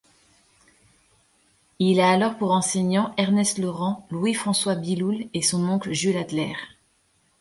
[1.77, 6.53] Il a alors pour enseignants Ernest Laurent, Louis-François Biloul et son oncle Jules Adler.